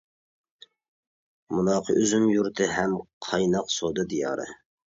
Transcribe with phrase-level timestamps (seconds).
[1.57, 4.53] مۇناقى ئۈزۈم يۇرتى ھەم، قايناق سودا دىيارى.